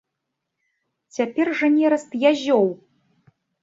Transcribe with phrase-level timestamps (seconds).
[1.19, 2.65] Цяпер жа нераст язёў.